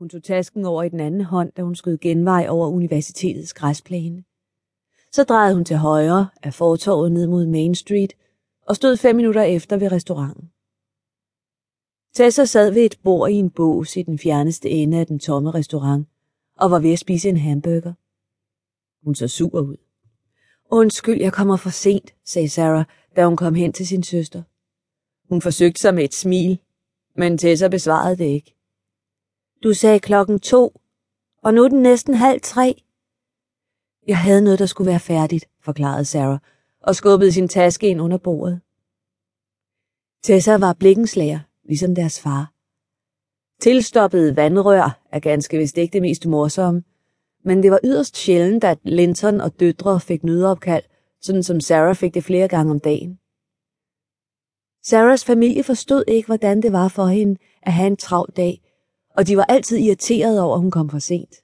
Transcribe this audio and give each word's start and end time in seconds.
Hun 0.00 0.08
tog 0.08 0.22
tasken 0.22 0.64
over 0.64 0.82
i 0.82 0.88
den 0.88 1.00
anden 1.00 1.20
hånd, 1.20 1.52
da 1.52 1.62
hun 1.62 1.74
skød 1.74 1.98
genvej 1.98 2.46
over 2.48 2.68
universitetets 2.68 3.54
græsplæne. 3.54 4.24
Så 5.12 5.24
drejede 5.24 5.54
hun 5.54 5.64
til 5.64 5.76
højre 5.76 6.28
af 6.42 6.54
fortorvet 6.54 7.12
ned 7.12 7.26
mod 7.26 7.46
Main 7.46 7.74
Street 7.74 8.12
og 8.66 8.76
stod 8.76 8.96
fem 8.96 9.16
minutter 9.16 9.42
efter 9.42 9.76
ved 9.76 9.92
restauranten. 9.92 10.50
Tessa 12.14 12.44
sad 12.44 12.72
ved 12.72 12.82
et 12.82 12.98
bord 13.04 13.30
i 13.30 13.34
en 13.34 13.50
bås 13.50 13.96
i 13.96 14.02
den 14.02 14.18
fjerneste 14.18 14.70
ende 14.70 15.00
af 15.00 15.06
den 15.06 15.18
tomme 15.18 15.50
restaurant 15.50 16.08
og 16.56 16.70
var 16.70 16.78
ved 16.78 16.92
at 16.92 16.98
spise 16.98 17.28
en 17.28 17.36
hamburger. 17.36 17.92
Hun 19.04 19.14
så 19.14 19.28
sur 19.28 19.60
ud. 19.60 19.76
Undskyld, 20.70 21.20
jeg 21.20 21.32
kommer 21.32 21.56
for 21.56 21.70
sent, 21.70 22.14
sagde 22.24 22.48
Sarah, 22.48 22.84
da 23.16 23.26
hun 23.26 23.36
kom 23.36 23.54
hen 23.54 23.72
til 23.72 23.86
sin 23.86 24.02
søster. 24.02 24.42
Hun 25.28 25.42
forsøgte 25.42 25.80
sig 25.80 25.94
med 25.94 26.04
et 26.04 26.14
smil, 26.14 26.58
men 27.16 27.38
Tessa 27.38 27.68
besvarede 27.68 28.16
det 28.16 28.24
ikke. 28.24 28.59
Du 29.62 29.74
sagde 29.74 30.00
klokken 30.00 30.40
to, 30.40 30.80
og 31.42 31.54
nu 31.54 31.64
er 31.64 31.68
den 31.68 31.82
næsten 31.82 32.14
halv 32.14 32.40
tre. 32.40 32.82
Jeg 34.06 34.18
havde 34.18 34.42
noget, 34.42 34.58
der 34.58 34.66
skulle 34.66 34.90
være 34.90 35.00
færdigt, 35.00 35.48
forklarede 35.60 36.04
Sarah, 36.04 36.38
og 36.80 36.96
skubbede 36.96 37.32
sin 37.32 37.48
taske 37.48 37.88
ind 37.88 38.00
under 38.00 38.18
bordet. 38.18 38.60
Tessa 40.22 40.56
var 40.56 40.72
blikkenslager, 40.72 41.40
ligesom 41.64 41.94
deres 41.94 42.20
far. 42.20 42.52
Tilstoppede 43.60 44.36
vandrør 44.36 45.00
er 45.12 45.20
ganske 45.20 45.58
vist 45.58 45.78
ikke 45.78 45.92
det 45.92 46.02
mest 46.02 46.26
morsomme, 46.26 46.82
men 47.44 47.62
det 47.62 47.70
var 47.70 47.80
yderst 47.84 48.16
sjældent, 48.16 48.64
at 48.64 48.78
Linton 48.82 49.40
og 49.40 49.60
døtre 49.60 50.00
fik 50.00 50.24
nødopkald, 50.24 50.84
sådan 51.20 51.42
som 51.42 51.60
Sarah 51.60 51.94
fik 51.94 52.14
det 52.14 52.24
flere 52.24 52.48
gange 52.48 52.70
om 52.70 52.80
dagen. 52.80 53.18
Sarahs 54.82 55.24
familie 55.24 55.62
forstod 55.62 56.04
ikke, 56.08 56.26
hvordan 56.26 56.62
det 56.62 56.72
var 56.72 56.88
for 56.88 57.06
hende 57.06 57.36
at 57.62 57.72
have 57.72 57.86
en 57.86 57.96
travl 57.96 58.32
dag, 58.36 58.69
og 59.16 59.26
de 59.26 59.36
var 59.36 59.44
altid 59.44 59.78
irriteret 59.78 60.40
over, 60.40 60.54
at 60.54 60.60
hun 60.60 60.70
kom 60.70 60.90
for 60.90 60.98
sent. 60.98 61.34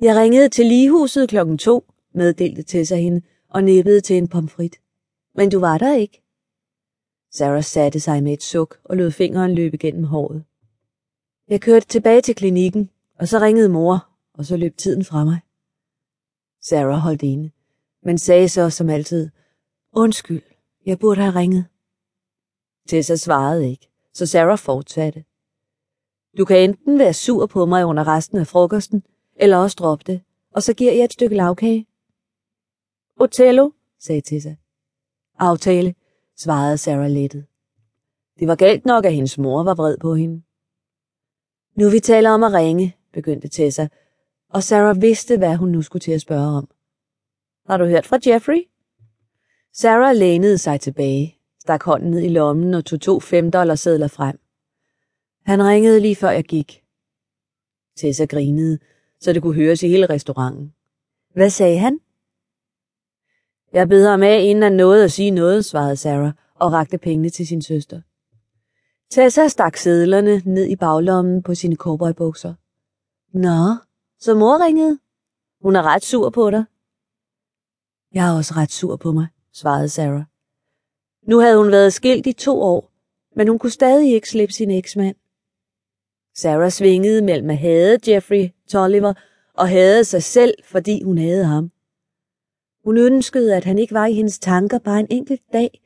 Jeg 0.00 0.16
ringede 0.16 0.48
til 0.48 0.66
ligehuset 0.66 1.28
klokken 1.28 1.58
to, 1.58 1.84
meddelte 2.14 2.62
Tessa 2.62 2.96
hende, 2.96 3.22
og 3.48 3.64
nippede 3.64 4.00
til 4.00 4.16
en 4.16 4.28
pomfrit. 4.28 4.76
Men 5.34 5.50
du 5.50 5.58
var 5.58 5.78
der 5.78 5.94
ikke. 5.94 6.22
Sarah 7.32 7.64
satte 7.64 8.00
sig 8.00 8.22
med 8.22 8.32
et 8.32 8.42
suk 8.42 8.80
og 8.84 8.96
lod 8.96 9.10
fingeren 9.10 9.54
løbe 9.54 9.78
gennem 9.78 10.04
håret. 10.04 10.44
Jeg 11.48 11.60
kørte 11.60 11.86
tilbage 11.86 12.20
til 12.20 12.34
klinikken, 12.34 12.90
og 13.18 13.28
så 13.28 13.38
ringede 13.38 13.68
mor, 13.68 14.08
og 14.34 14.44
så 14.44 14.56
løb 14.56 14.76
tiden 14.76 15.04
fra 15.04 15.24
mig. 15.24 15.40
Sarah 16.62 16.98
holdt 16.98 17.22
inde, 17.22 17.50
men 18.02 18.18
sagde 18.18 18.48
så 18.48 18.70
som 18.70 18.90
altid, 18.90 19.30
Undskyld, 19.92 20.42
jeg 20.86 20.98
burde 20.98 21.20
have 21.20 21.34
ringet. 21.34 21.64
Tessa 22.88 23.16
svarede 23.16 23.70
ikke, 23.70 23.88
så 24.14 24.26
Sarah 24.26 24.58
fortsatte. 24.58 25.24
Du 26.36 26.44
kan 26.44 26.58
enten 26.70 26.98
være 26.98 27.14
sur 27.14 27.46
på 27.46 27.66
mig 27.66 27.84
under 27.84 28.06
resten 28.08 28.38
af 28.38 28.46
frokosten, 28.46 29.02
eller 29.36 29.56
også 29.56 29.76
droppe 29.78 30.04
det, 30.06 30.20
og 30.54 30.62
så 30.62 30.74
giver 30.74 30.92
jeg 30.92 31.04
et 31.04 31.12
stykke 31.12 31.36
lavkage. 31.36 31.86
Otello, 33.20 33.70
sagde 34.00 34.20
Tessa. 34.20 34.54
Aftale, 35.38 35.94
svarede 36.36 36.78
Sarah 36.78 37.10
lettet. 37.10 37.46
Det 38.38 38.48
var 38.48 38.54
galt 38.54 38.86
nok, 38.86 39.04
at 39.04 39.14
hendes 39.14 39.38
mor 39.38 39.62
var 39.62 39.74
vred 39.74 39.98
på 39.98 40.14
hende. 40.14 40.42
Nu 41.76 41.90
vi 41.90 42.00
taler 42.00 42.30
om 42.30 42.42
at 42.42 42.52
ringe, 42.52 42.96
begyndte 43.12 43.48
Tessa, 43.48 43.88
og 44.50 44.62
Sarah 44.62 45.02
vidste, 45.02 45.38
hvad 45.38 45.56
hun 45.56 45.68
nu 45.68 45.82
skulle 45.82 46.00
til 46.00 46.12
at 46.12 46.20
spørge 46.20 46.56
om. 46.56 46.68
Har 47.66 47.76
du 47.76 47.84
hørt 47.84 48.06
fra 48.06 48.18
Jeffrey? 48.26 48.62
Sarah 49.72 50.16
lænede 50.16 50.58
sig 50.58 50.80
tilbage, 50.80 51.38
stak 51.60 51.82
hånden 51.82 52.10
ned 52.10 52.20
i 52.20 52.28
lommen 52.28 52.74
og 52.74 52.84
tog 52.84 53.00
to 53.00 53.20
femdollarsedler 53.20 54.08
frem. 54.08 54.40
Han 55.46 55.64
ringede 55.64 56.00
lige 56.00 56.16
før 56.16 56.30
jeg 56.30 56.44
gik. 56.44 56.84
Tessa 57.96 58.24
grinede, 58.24 58.78
så 59.20 59.32
det 59.32 59.42
kunne 59.42 59.54
høres 59.54 59.82
i 59.82 59.88
hele 59.88 60.06
restauranten. 60.06 60.74
Hvad 61.34 61.50
sagde 61.50 61.78
han? 61.78 62.00
Jeg 63.72 63.88
beder 63.88 64.10
ham 64.10 64.22
af, 64.22 64.40
inden 64.42 64.62
han 64.62 64.72
nåede 64.72 65.04
at 65.04 65.12
sige 65.12 65.30
noget, 65.30 65.64
svarede 65.64 65.96
Sarah 65.96 66.32
og 66.54 66.72
rakte 66.72 66.98
pengene 66.98 67.30
til 67.30 67.46
sin 67.46 67.62
søster. 67.62 68.00
Tessa 69.10 69.48
stak 69.48 69.76
sædlerne 69.76 70.42
ned 70.44 70.66
i 70.66 70.76
baglommen 70.76 71.42
på 71.42 71.54
sine 71.54 71.76
cowboybukser. 71.76 72.54
Nå, 73.32 73.76
så 74.18 74.34
mor 74.34 74.66
ringede? 74.66 74.98
Hun 75.62 75.76
er 75.76 75.82
ret 75.82 76.04
sur 76.04 76.30
på 76.30 76.50
dig. 76.50 76.64
Jeg 78.14 78.28
er 78.28 78.36
også 78.36 78.54
ret 78.56 78.72
sur 78.72 78.96
på 78.96 79.12
mig, 79.12 79.26
svarede 79.52 79.88
Sarah. 79.88 80.24
Nu 81.28 81.38
havde 81.38 81.58
hun 81.58 81.70
været 81.70 81.92
skilt 81.92 82.26
i 82.26 82.32
to 82.32 82.62
år, 82.62 82.90
men 83.36 83.48
hun 83.48 83.58
kunne 83.58 83.70
stadig 83.70 84.14
ikke 84.14 84.30
slippe 84.30 84.54
sin 84.54 84.70
eksmand. 84.70 85.16
Sarah 86.36 86.70
svingede 86.70 87.22
mellem 87.22 87.50
at 87.50 87.58
hade 87.58 87.98
Jeffrey 88.08 88.48
Tolliver 88.68 89.14
og 89.54 89.68
hade 89.68 90.04
sig 90.04 90.22
selv, 90.22 90.54
fordi 90.64 91.02
hun 91.02 91.18
havde 91.18 91.44
ham. 91.44 91.70
Hun 92.84 92.98
ønskede, 92.98 93.56
at 93.56 93.64
han 93.64 93.78
ikke 93.78 93.94
var 93.94 94.06
i 94.06 94.12
hendes 94.12 94.38
tanker 94.38 94.78
bare 94.78 95.00
en 95.00 95.06
enkelt 95.10 95.42
dag, 95.52 95.80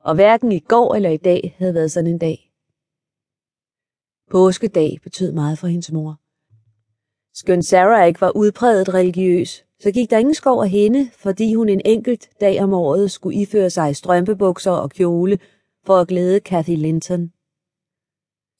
og 0.00 0.14
hverken 0.14 0.52
i 0.52 0.58
går 0.58 0.94
eller 0.94 1.10
i 1.10 1.16
dag 1.16 1.54
havde 1.58 1.74
været 1.74 1.92
sådan 1.92 2.10
en 2.10 2.18
dag. 2.18 2.52
Påskedag 4.30 4.98
betød 5.02 5.32
meget 5.32 5.58
for 5.58 5.66
hendes 5.66 5.92
mor. 5.92 6.20
Skøn 7.34 7.62
Sarah 7.62 8.08
ikke 8.08 8.20
var 8.20 8.36
udpræget 8.36 8.94
religiøs, 8.94 9.64
så 9.80 9.90
gik 9.90 10.10
der 10.10 10.18
ingen 10.18 10.34
skov 10.34 10.62
af 10.62 10.68
hende, 10.68 11.10
fordi 11.12 11.54
hun 11.54 11.68
en 11.68 11.82
enkelt 11.84 12.28
dag 12.40 12.62
om 12.62 12.72
året 12.72 13.10
skulle 13.10 13.40
iføre 13.40 13.70
sig 13.70 13.96
strømpebukser 13.96 14.70
og 14.70 14.90
kjole 14.90 15.38
for 15.86 15.96
at 15.96 16.08
glæde 16.08 16.40
Kathy 16.40 16.76
Linton. 16.76 17.32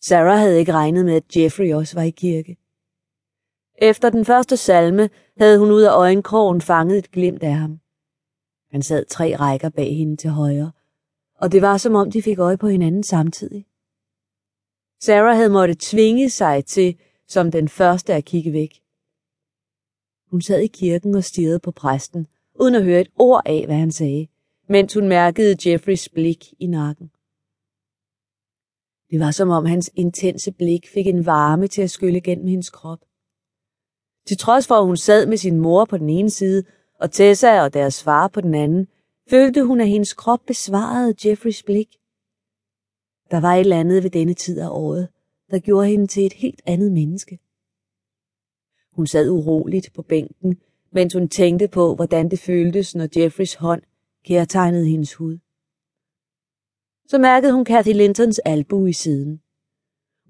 Sarah 0.01 0.39
havde 0.39 0.59
ikke 0.59 0.73
regnet 0.73 1.05
med, 1.05 1.15
at 1.15 1.37
Jeffrey 1.37 1.75
også 1.75 1.95
var 1.97 2.03
i 2.03 2.11
kirke. 2.11 2.57
Efter 3.79 4.11
den 4.11 4.25
første 4.25 4.57
salme 4.57 5.11
havde 5.37 5.59
hun 5.59 5.71
ud 5.71 5.83
af 5.83 5.97
øjenkrogen 5.97 6.61
fanget 6.61 6.99
et 6.99 7.11
glimt 7.11 7.43
af 7.43 7.55
ham. 7.55 7.81
Han 8.71 8.83
sad 8.83 9.05
tre 9.05 9.37
rækker 9.37 9.69
bag 9.69 9.97
hende 9.97 10.17
til 10.17 10.31
højre, 10.31 10.73
og 11.35 11.53
det 11.53 11.63
var 11.63 11.77
som 11.77 11.95
om 11.95 12.11
de 12.11 12.23
fik 12.23 12.39
øje 12.39 12.57
på 12.57 12.69
hinanden 12.69 13.03
samtidig. 13.03 13.67
Sarah 15.01 15.37
havde 15.37 15.51
måttet 15.51 15.79
tvinge 15.79 16.31
sig 16.31 16.65
til 16.65 16.99
som 17.29 17.51
den 17.51 17.69
første 17.69 18.15
at 18.15 18.25
kigge 18.25 18.53
væk. 18.53 18.83
Hun 20.31 20.43
sad 20.43 20.61
i 20.61 20.67
kirken 20.67 21.15
og 21.15 21.25
stirrede 21.25 21.59
på 21.59 21.71
præsten, 21.71 22.27
uden 22.55 22.75
at 22.75 22.85
høre 22.85 23.01
et 23.01 23.11
ord 23.19 23.43
af, 23.47 23.67
hvad 23.67 23.77
han 23.77 23.93
sagde, 23.93 24.29
mens 24.69 24.95
hun 24.95 25.09
mærkede 25.09 25.71
Jeffreys 25.71 26.09
blik 26.09 26.55
i 26.59 26.67
nakken. 26.67 27.11
Det 29.11 29.21
var 29.21 29.31
som 29.31 29.49
om 29.49 29.67
hans 29.67 29.91
intense 29.95 30.53
blik 30.53 30.89
fik 30.89 31.07
en 31.07 31.27
varme 31.27 31.67
til 31.67 31.83
at 31.83 31.91
skylle 31.91 32.21
gennem 32.21 32.47
hendes 32.47 32.71
krop. 32.71 32.99
Til 34.27 34.39
trods 34.39 34.67
for, 34.67 34.75
at 34.75 34.87
hun 34.87 34.97
sad 34.97 35.27
med 35.27 35.37
sin 35.37 35.59
mor 35.59 35.85
på 35.85 35.99
den 35.99 36.09
ene 36.09 36.31
side, 36.31 36.65
og 37.01 37.11
Tessa 37.13 37.63
og 37.63 37.75
deres 37.75 38.03
far 38.03 38.29
på 38.29 38.41
den 38.41 38.55
anden, 38.55 38.89
følte 39.31 39.65
hun, 39.65 39.81
at 39.81 39.89
hendes 39.89 40.15
krop 40.15 40.41
besvarede 40.47 41.29
Jeffreys 41.29 41.63
blik. 41.63 41.89
Der 43.31 43.41
var 43.41 43.55
et 43.55 43.61
eller 43.61 43.81
andet 43.81 44.03
ved 44.03 44.11
denne 44.11 44.35
tid 44.35 44.61
af 44.61 44.69
året, 44.71 45.09
der 45.51 45.59
gjorde 45.59 45.89
hende 45.89 46.07
til 46.07 46.27
et 46.27 46.33
helt 46.33 46.63
andet 46.67 46.93
menneske. 46.93 47.39
Hun 48.93 49.07
sad 49.07 49.31
uroligt 49.31 49.93
på 49.95 50.03
bænken, 50.03 50.61
mens 50.93 51.15
hun 51.15 51.29
tænkte 51.29 51.69
på, 51.69 51.95
hvordan 51.95 52.31
det 52.31 52.39
føltes, 52.39 52.95
når 52.95 53.09
Jeffreys 53.17 53.55
hånd 53.55 53.83
kærtegnede 54.25 54.87
hendes 54.87 55.15
hud. 55.15 55.39
Så 57.11 57.19
mærkede 57.19 57.53
hun 57.53 57.65
Kathy 57.65 57.93
Lintons 57.93 58.39
albu 58.39 58.87
i 58.87 58.93
siden. 58.93 59.41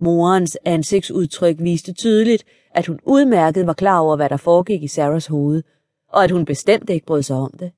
Morens 0.00 0.58
ansigtsudtryk 0.64 1.56
viste 1.58 1.92
tydeligt, 1.92 2.44
at 2.74 2.86
hun 2.86 3.00
udmærket 3.06 3.66
var 3.66 3.72
klar 3.72 3.98
over, 3.98 4.16
hvad 4.16 4.28
der 4.28 4.36
foregik 4.36 4.82
i 4.82 4.88
Sarahs 4.88 5.26
hoved, 5.26 5.62
og 6.08 6.24
at 6.24 6.30
hun 6.30 6.44
bestemt 6.44 6.90
ikke 6.90 7.06
brød 7.06 7.22
sig 7.22 7.36
om 7.36 7.52
det. 7.58 7.72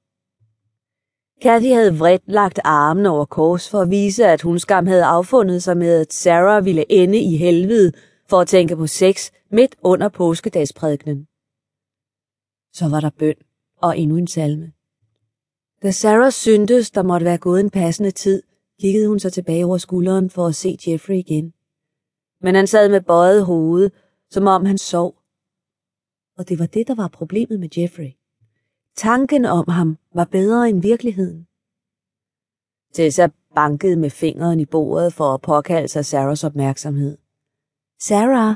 Kathy 1.42 1.74
havde 1.74 1.98
vredt 1.98 2.22
lagt 2.26 2.60
armen 2.64 3.06
over 3.06 3.24
kors 3.24 3.70
for 3.70 3.80
at 3.80 3.90
vise, 3.90 4.26
at 4.26 4.42
hun 4.42 4.58
skam 4.58 4.86
havde 4.86 5.04
affundet 5.04 5.62
sig 5.62 5.76
med, 5.76 6.00
at 6.00 6.12
Sarah 6.12 6.64
ville 6.64 6.92
ende 6.92 7.18
i 7.18 7.36
helvede 7.36 7.92
for 8.28 8.40
at 8.40 8.48
tænke 8.48 8.76
på 8.76 8.86
sex 8.86 9.30
midt 9.50 9.76
under 9.82 10.08
påskedagsprædikenen. 10.08 11.26
Så 12.72 12.88
var 12.88 13.00
der 13.00 13.10
bøn 13.18 13.36
og 13.76 13.98
endnu 13.98 14.16
en 14.16 14.26
salme. 14.26 14.72
Da 15.82 15.90
Sarah 15.90 16.32
syntes, 16.32 16.90
der 16.90 17.02
måtte 17.02 17.24
være 17.24 17.38
gået 17.38 17.60
en 17.60 17.70
passende 17.70 18.10
tid, 18.10 18.42
kiggede 18.82 19.08
hun 19.08 19.18
sig 19.20 19.32
tilbage 19.32 19.66
over 19.66 19.78
skulderen 19.78 20.30
for 20.30 20.46
at 20.46 20.54
se 20.54 20.78
Jeffrey 20.86 21.14
igen. 21.14 21.52
Men 22.40 22.54
han 22.54 22.66
sad 22.66 22.88
med 22.88 23.00
bøjet 23.00 23.44
hoved, 23.44 23.90
som 24.30 24.46
om 24.46 24.64
han 24.64 24.78
sov. 24.78 25.14
Og 26.38 26.48
det 26.48 26.58
var 26.58 26.66
det, 26.66 26.88
der 26.88 26.94
var 26.94 27.08
problemet 27.08 27.60
med 27.60 27.68
Jeffrey. 27.78 28.12
Tanken 28.96 29.44
om 29.44 29.68
ham 29.68 29.98
var 30.14 30.24
bedre 30.24 30.68
end 30.68 30.82
virkeligheden. 30.82 31.46
Tessa 32.92 33.28
bankede 33.54 33.96
med 33.96 34.10
fingeren 34.10 34.60
i 34.60 34.66
bordet 34.66 35.12
for 35.12 35.34
at 35.34 35.40
påkalde 35.40 35.88
sig 35.88 36.04
Sarahs 36.04 36.44
opmærksomhed. 36.44 37.18
Sarah! 38.00 38.54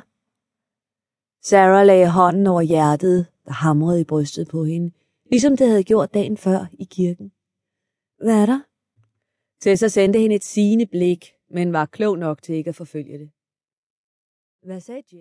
Sarah 1.43 1.87
lagde 1.87 2.11
hånden 2.11 2.47
over 2.47 2.61
hjertet, 2.61 3.27
der 3.45 3.53
hamrede 3.53 4.01
i 4.01 4.05
brystet 4.05 4.49
på 4.49 4.65
hende, 4.65 4.91
ligesom 5.31 5.57
det 5.57 5.69
havde 5.69 5.85
gjort 5.85 6.15
dagen 6.15 6.37
før 6.37 6.67
i 6.73 6.85
kirken. 6.85 7.33
Hvad 8.25 8.43
er 8.43 8.47
der? 8.47 8.61
Tessa 9.61 9.89
sendte 9.89 10.19
hende 10.19 10.37
et 10.37 10.45
sigende 10.45 10.87
blik, 10.87 11.33
men 11.51 11.73
var 11.73 11.87
klog 11.87 12.19
nok 12.19 12.43
til 12.43 12.55
ikke 12.55 12.69
at 12.69 12.75
forfølge 12.75 13.19
det. 13.19 13.31
Hvad 14.67 14.81
sagde 14.81 15.03
Jim? 15.13 15.15